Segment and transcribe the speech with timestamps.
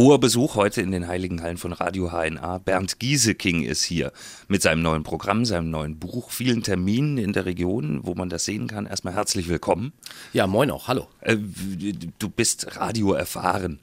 [0.00, 2.56] Hoher Besuch heute in den Heiligen Hallen von Radio HNA.
[2.56, 4.12] Bernd Gieseking ist hier
[4.48, 8.46] mit seinem neuen Programm, seinem neuen Buch, vielen Terminen in der Region, wo man das
[8.46, 8.86] sehen kann.
[8.86, 9.92] Erstmal herzlich willkommen.
[10.32, 11.06] Ja, moin auch, hallo.
[11.20, 11.36] Äh,
[12.18, 13.78] du bist Radio erfahren.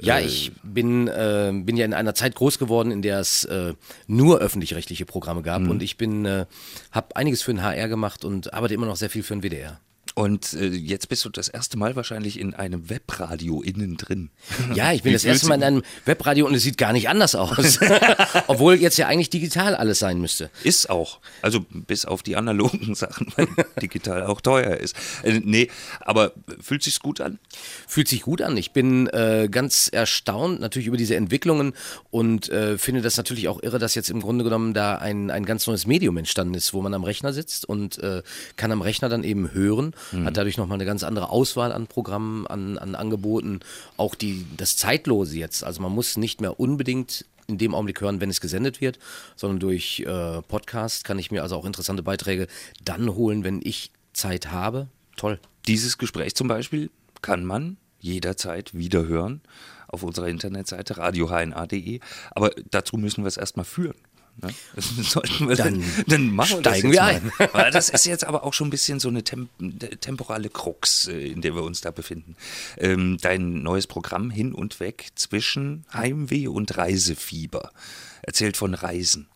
[0.00, 3.44] Ja, äh, ich bin, äh, bin ja in einer Zeit groß geworden, in der es
[3.44, 3.74] äh,
[4.06, 5.68] nur öffentlich-rechtliche Programme gab mhm.
[5.68, 6.46] und ich bin, äh,
[6.92, 9.78] habe einiges für den HR gemacht und arbeite immer noch sehr viel für den WDR.
[10.14, 14.30] Und äh, jetzt bist du das erste Mal wahrscheinlich in einem Webradio innen drin.
[14.74, 17.34] Ja, ich bin das erste Mal in einem Webradio und es sieht gar nicht anders
[17.34, 17.78] aus.
[18.46, 20.50] Obwohl jetzt ja eigentlich digital alles sein müsste.
[20.62, 21.20] Ist auch.
[21.42, 23.48] Also bis auf die analogen Sachen, weil
[23.80, 24.96] digital auch teuer ist.
[25.22, 25.68] Äh, nee,
[26.00, 27.38] aber fühlt sich's gut an?
[27.86, 28.56] Fühlt sich gut an.
[28.56, 31.74] Ich bin äh, ganz erstaunt natürlich über diese Entwicklungen
[32.10, 35.44] und äh, finde das natürlich auch irre, dass jetzt im Grunde genommen da ein, ein
[35.44, 38.22] ganz neues Medium entstanden ist, wo man am Rechner sitzt und äh,
[38.56, 40.26] kann am Rechner dann eben hören mhm.
[40.26, 43.60] hat dadurch nochmal eine ganz andere Auswahl an Programmen, an, an Angeboten.
[43.96, 45.64] Auch die, das Zeitlose jetzt.
[45.64, 48.98] Also man muss nicht mehr unbedingt in dem Augenblick hören, wenn es gesendet wird,
[49.36, 52.46] sondern durch äh, Podcast kann ich mir also auch interessante Beiträge
[52.84, 54.88] dann holen, wenn ich Zeit habe.
[55.16, 55.38] Toll.
[55.66, 59.40] Dieses Gespräch zum Beispiel kann man jederzeit wieder hören
[59.88, 62.00] auf unserer Internetseite radiohna.de.
[62.32, 63.96] Aber dazu müssen wir es erstmal führen.
[64.40, 64.54] Ne?
[64.74, 67.32] Das sollten wir dann, dann, machen steigen wir ein.
[67.52, 69.48] Weil das ist jetzt aber auch schon ein bisschen so eine Tem
[70.00, 72.36] temporale Krux, äh, in der wir uns da befinden.
[72.78, 77.72] Ähm, dein neues Programm Hin und Weg zwischen Heimweh und Reisefieber
[78.22, 79.28] erzählt von Reisen.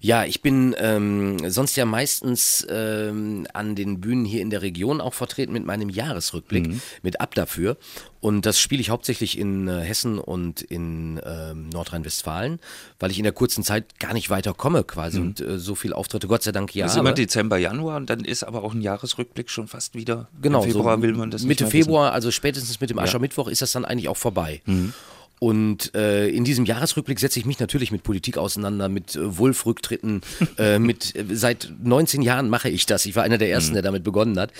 [0.00, 5.00] Ja, ich bin ähm, sonst ja meistens ähm, an den Bühnen hier in der Region
[5.00, 6.80] auch vertreten mit meinem Jahresrückblick, mhm.
[7.02, 7.76] mit Ab dafür.
[8.20, 12.60] Und das spiele ich hauptsächlich in äh, Hessen und in ähm, Nordrhein-Westfalen,
[12.98, 15.26] weil ich in der kurzen Zeit gar nicht weiter komme quasi mhm.
[15.26, 18.10] und äh, so viele Auftritte Gott sei Dank ja Das ist immer Dezember, Januar und
[18.10, 20.28] dann ist aber auch ein Jahresrückblick schon fast wieder.
[20.42, 23.62] Genau, Im Februar so will man das Mitte Februar, also spätestens mit dem Aschermittwoch ist
[23.62, 24.60] das dann eigentlich auch vorbei.
[24.66, 24.92] Mhm.
[25.40, 30.20] Und äh, in diesem Jahresrückblick setze ich mich natürlich mit Politik auseinander, mit äh, Wulf-Rücktritten.
[30.58, 33.06] äh, mit, äh, seit 19 Jahren mache ich das.
[33.06, 33.74] Ich war einer der Ersten, mhm.
[33.74, 34.52] der damit begonnen hat.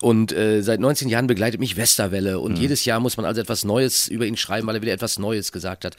[0.00, 2.38] Und äh, seit 19 Jahren begleitet mich Westerwelle.
[2.38, 2.60] Und mhm.
[2.60, 5.50] jedes Jahr muss man also etwas Neues über ihn schreiben, weil er wieder etwas Neues
[5.50, 5.96] gesagt hat.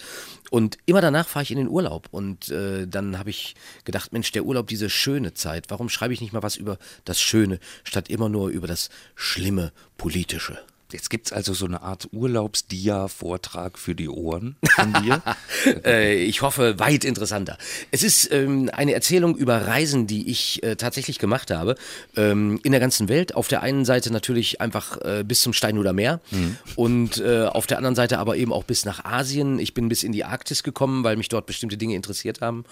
[0.49, 2.07] Und immer danach fahre ich in den Urlaub.
[2.11, 6.21] Und äh, dann habe ich gedacht, Mensch, der Urlaub, diese schöne Zeit, warum schreibe ich
[6.21, 10.57] nicht mal was über das Schöne, statt immer nur über das Schlimme, Politische?
[10.91, 15.21] Jetzt gibt es also so eine Art Urlaubsdia-Vortrag für die Ohren von dir.
[15.85, 17.57] äh, ich hoffe, weit interessanter.
[17.91, 21.75] Es ist ähm, eine Erzählung über Reisen, die ich äh, tatsächlich gemacht habe.
[22.15, 23.35] Ähm, in der ganzen Welt.
[23.35, 26.57] Auf der einen Seite natürlich einfach äh, bis zum Steinhuder Meer mhm.
[26.75, 29.59] und äh, auf der anderen Seite aber eben auch bis nach Asien.
[29.59, 32.65] Ich bin bis in die Arktis gekommen, weil mich dort bestimmte Dinge interessiert haben.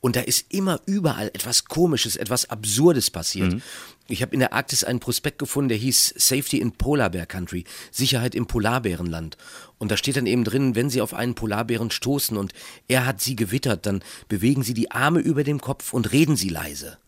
[0.00, 3.54] Und da ist immer überall etwas Komisches, etwas Absurdes passiert.
[3.54, 3.62] Mhm.
[4.06, 7.64] Ich habe in der Arktis einen Prospekt gefunden, der hieß Safety in Polar Bear Country,
[7.90, 9.38] Sicherheit im Polarbärenland.
[9.78, 12.52] Und da steht dann eben drin, wenn Sie auf einen Polarbären stoßen und
[12.86, 16.50] er hat Sie gewittert, dann bewegen Sie die Arme über dem Kopf und reden Sie
[16.50, 16.98] leise.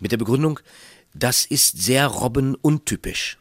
[0.00, 0.60] Mit der Begründung,
[1.14, 3.38] das ist sehr Robben untypisch.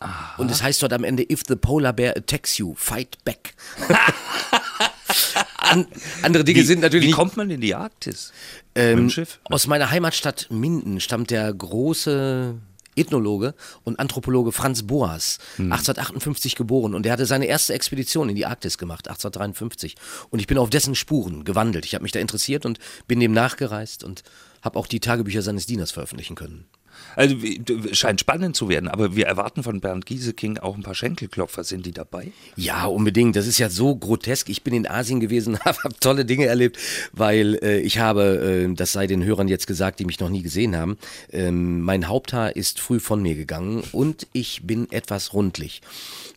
[0.00, 0.40] Aha.
[0.40, 3.54] Und es heißt dort am Ende, if the polar bear attacks you, fight back.
[5.72, 5.86] An,
[6.22, 7.08] andere Dinge wie, sind natürlich.
[7.08, 8.32] Wie kommt man in die Arktis?
[8.74, 9.40] Ähm, Schiff?
[9.44, 12.54] Aus meiner Heimatstadt Minden stammt der große
[12.94, 15.72] Ethnologe und Anthropologe Franz Boas, hm.
[15.72, 19.96] 1858 geboren und er hatte seine erste Expedition in die Arktis gemacht, 1853
[20.30, 21.86] und ich bin auf dessen Spuren gewandelt.
[21.86, 22.78] Ich habe mich da interessiert und
[23.08, 24.22] bin dem nachgereist und
[24.62, 26.66] habe auch die Tagebücher seines Dieners veröffentlichen können.
[27.16, 27.36] Also
[27.92, 31.64] scheint spannend zu werden, aber wir erwarten von Bernd Gieseking auch ein paar Schenkelklopfer.
[31.64, 32.32] Sind die dabei?
[32.56, 33.36] Ja, unbedingt.
[33.36, 34.48] Das ist ja so grotesk.
[34.48, 36.78] Ich bin in Asien gewesen, habe tolle Dinge erlebt,
[37.12, 40.42] weil äh, ich habe, äh, das sei den Hörern jetzt gesagt, die mich noch nie
[40.42, 40.98] gesehen haben,
[41.30, 45.82] ähm, mein Haupthaar ist früh von mir gegangen und ich bin etwas rundlich.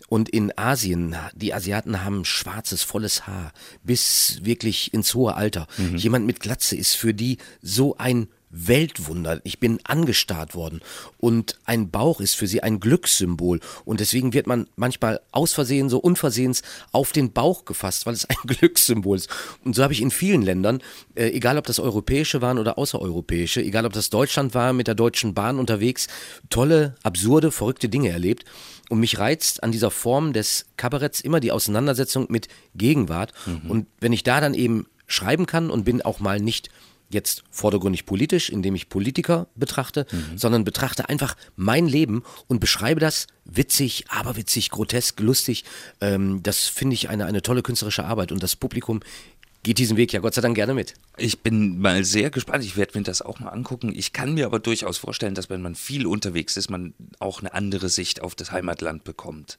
[0.07, 3.51] Und in Asien, die Asiaten haben schwarzes, volles Haar,
[3.83, 5.67] bis wirklich ins hohe Alter.
[5.77, 5.97] Mhm.
[5.97, 9.41] Jemand mit Glatze ist für die so ein Weltwunder.
[9.43, 10.81] Ich bin angestarrt worden.
[11.17, 13.59] Und ein Bauch ist für sie ein Glückssymbol.
[13.83, 16.61] Und deswegen wird man manchmal aus Versehen, so unversehens,
[16.91, 19.29] auf den Bauch gefasst, weil es ein Glückssymbol ist.
[19.63, 20.81] Und so habe ich in vielen Ländern,
[21.15, 24.95] äh, egal ob das europäische waren oder außereuropäische, egal ob das Deutschland war, mit der
[24.95, 26.07] Deutschen Bahn unterwegs,
[26.49, 28.45] tolle, absurde, verrückte Dinge erlebt.
[28.89, 33.33] Und mich reizt an dieser Form des Kabaretts immer die Auseinandersetzung mit Gegenwart.
[33.45, 33.69] Mhm.
[33.69, 36.69] Und wenn ich da dann eben schreiben kann und bin auch mal nicht
[37.09, 40.37] jetzt vordergründig politisch, indem ich Politiker betrachte, mhm.
[40.37, 45.63] sondern betrachte einfach mein Leben und beschreibe das witzig, aberwitzig, grotesk, lustig.
[46.01, 49.01] Ähm, das finde ich eine, eine tolle künstlerische Arbeit und das Publikum
[49.65, 50.93] geht diesen Weg ja Gott sei Dank gerne mit.
[51.17, 52.63] Ich bin mal sehr gespannt.
[52.63, 53.91] Ich werde mir das auch mal angucken.
[53.95, 57.53] Ich kann mir aber durchaus vorstellen, dass wenn man viel unterwegs ist, man auch eine
[57.53, 59.57] andere Sicht auf das Heimatland bekommt.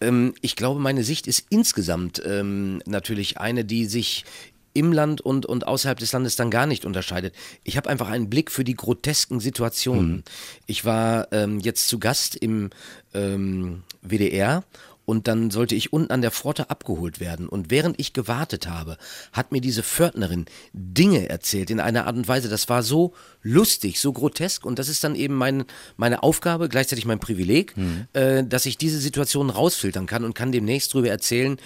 [0.00, 4.24] Ähm, ich glaube, meine Sicht ist insgesamt ähm, natürlich eine, die sich
[4.72, 7.34] im Land und, und außerhalb des Landes dann gar nicht unterscheidet.
[7.64, 10.12] Ich habe einfach einen Blick für die grotesken Situationen.
[10.12, 10.22] Mhm.
[10.66, 12.70] Ich war ähm, jetzt zu Gast im
[13.14, 14.64] ähm, WDR
[15.10, 17.48] und dann sollte ich unten an der Pforte abgeholt werden.
[17.48, 18.96] Und während ich gewartet habe,
[19.32, 23.12] hat mir diese Pförtnerin Dinge erzählt in einer Art und Weise, das war so
[23.42, 25.64] lustig, so grotesk und das ist dann eben mein,
[25.96, 28.06] meine Aufgabe, gleichzeitig mein Privileg, mhm.
[28.12, 31.58] äh, dass ich diese Situation rausfiltern kann und kann demnächst darüber erzählen,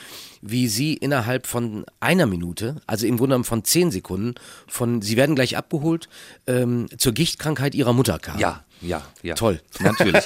[0.46, 4.34] wie sie innerhalb von einer Minute, also im Grunde genommen von zehn Sekunden,
[4.66, 6.10] von sie werden gleich abgeholt,
[6.46, 8.38] ähm, zur Gichtkrankheit ihrer Mutter kam.
[8.38, 9.36] Ja, ja, ja.
[9.36, 9.62] Toll.
[9.80, 10.24] Natürlich.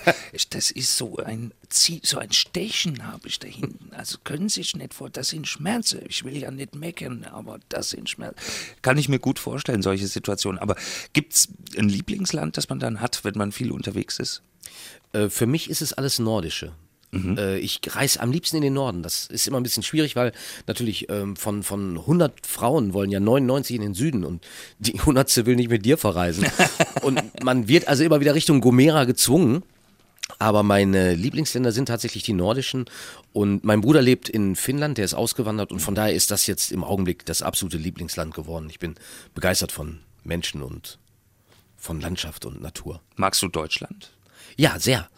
[0.50, 1.52] Das ist so ein
[2.02, 3.94] so ein Stechen habe ich da hinten.
[3.94, 6.00] Also können Sie sich nicht vor, das sind Schmerzen.
[6.08, 8.40] Ich will ja nicht meckern, aber das sind Schmerzen.
[8.82, 10.58] Kann ich mir gut vorstellen, solche Situationen.
[10.58, 10.74] Aber
[11.12, 14.42] gibt es ein Lieblingsland, das man dann hat, wenn man viel unterwegs ist?
[15.12, 16.72] Äh, für mich ist es alles Nordische.
[17.10, 17.38] Mhm.
[17.38, 19.02] Äh, ich reise am liebsten in den Norden.
[19.02, 20.32] Das ist immer ein bisschen schwierig, weil
[20.66, 24.46] natürlich ähm, von, von 100 Frauen wollen ja 99 in den Süden und
[24.78, 25.46] die 100.
[25.46, 26.46] will nicht mit dir verreisen.
[27.02, 29.62] und man wird also immer wieder Richtung Gomera gezwungen.
[30.38, 32.84] Aber meine Lieblingsländer sind tatsächlich die nordischen.
[33.32, 35.72] Und mein Bruder lebt in Finnland, der ist ausgewandert.
[35.72, 38.68] Und von daher ist das jetzt im Augenblick das absolute Lieblingsland geworden.
[38.68, 38.94] Ich bin
[39.34, 40.98] begeistert von Menschen und
[41.76, 43.00] von Landschaft und Natur.
[43.16, 44.12] Magst du Deutschland?
[44.56, 45.08] Ja, sehr.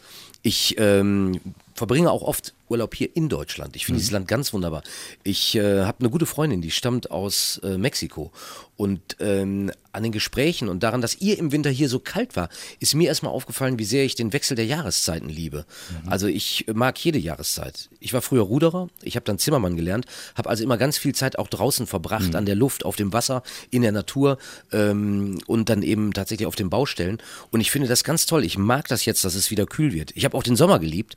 [0.42, 1.40] Ich ähm,
[1.74, 3.76] verbringe auch oft Urlaub hier in Deutschland.
[3.76, 4.00] Ich finde mhm.
[4.00, 4.82] dieses Land ganz wunderbar.
[5.22, 8.30] Ich äh, habe eine gute Freundin, die stammt aus äh, Mexiko.
[8.76, 12.48] Und ähm, an den Gesprächen und daran, dass ihr im Winter hier so kalt war,
[12.78, 15.66] ist mir erstmal aufgefallen, wie sehr ich den Wechsel der Jahreszeiten liebe.
[16.04, 16.08] Mhm.
[16.08, 17.90] Also ich mag jede Jahreszeit.
[17.98, 21.38] Ich war früher Ruderer, ich habe dann Zimmermann gelernt, habe also immer ganz viel Zeit
[21.38, 22.36] auch draußen verbracht, mhm.
[22.36, 24.38] an der Luft, auf dem Wasser, in der Natur
[24.72, 27.18] ähm, und dann eben tatsächlich auf den Baustellen.
[27.50, 28.44] Und ich finde das ganz toll.
[28.44, 30.12] Ich mag das jetzt, dass es wieder kühl wird.
[30.14, 31.16] Ich habe auch den Sommer geliebt.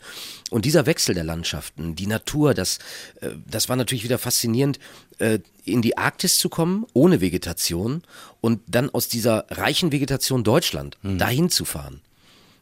[0.50, 2.80] Und dieser Wechsel der Landschaften, die Natur, das,
[3.22, 4.80] äh, das war natürlich wieder faszinierend,
[5.20, 8.04] äh, in die Arktis zu kommen, ohne Vegetation
[8.42, 11.18] und dann aus dieser reichen Vegetation Deutschland mhm.
[11.18, 12.02] dahin zu fahren.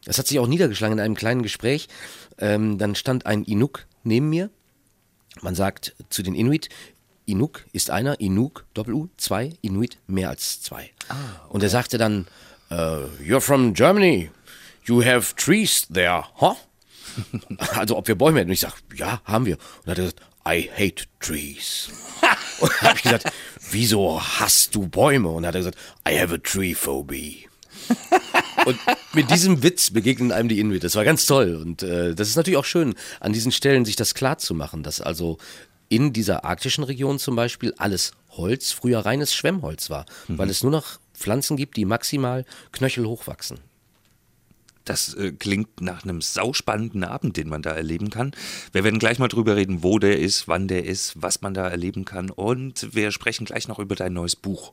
[0.04, 1.88] Das hat sich auch niedergeschlagen in einem kleinen Gespräch.
[2.38, 4.50] Ähm, dann stand ein Inuk neben mir.
[5.40, 6.68] Man sagt zu den Inuit,
[7.24, 10.90] Inuk ist einer, Inuk, Doppel-U, zwei, Inuit mehr als zwei.
[11.08, 11.14] Ah,
[11.44, 11.54] okay.
[11.54, 12.26] Und er sagte dann,
[12.70, 14.30] uh, You're from Germany,
[14.84, 16.56] you have trees there, huh?
[17.76, 18.50] also ob wir Bäume hätten.
[18.50, 19.56] Und ich sage, ja, haben wir.
[19.56, 21.90] Und er hat gesagt, I hate trees.
[22.60, 23.32] und dann habe ich gesagt,
[23.70, 25.28] wieso hast du Bäume?
[25.28, 25.78] Und dann hat er gesagt,
[26.08, 27.48] I have a tree phobie.
[28.66, 28.78] und
[29.12, 30.84] mit diesem Witz begegnen einem die Inuit.
[30.84, 31.56] Das war ganz toll.
[31.56, 34.82] Und äh, das ist natürlich auch schön, an diesen Stellen sich das klar zu machen,
[34.82, 35.38] dass also
[35.88, 40.38] in dieser arktischen Region zum Beispiel alles Holz früher reines Schwemmholz war, mhm.
[40.38, 43.58] weil es nur noch Pflanzen gibt, die maximal knöchelhoch wachsen.
[44.84, 48.32] Das äh, klingt nach einem sauspannenden Abend, den man da erleben kann.
[48.72, 51.68] Wir werden gleich mal drüber reden, wo der ist, wann der ist, was man da
[51.68, 52.30] erleben kann.
[52.30, 54.72] Und wir sprechen gleich noch über dein neues Buch.